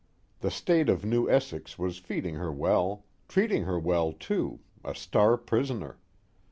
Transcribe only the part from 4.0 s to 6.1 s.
too a star prisoner.